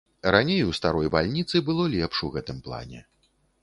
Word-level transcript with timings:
Раней 0.35 0.63
у 0.69 0.73
старой 0.77 1.11
бальніцы 1.17 1.63
было 1.69 1.87
лепш 1.99 2.17
у 2.31 2.35
гэтым 2.39 2.57
плане. 2.69 3.09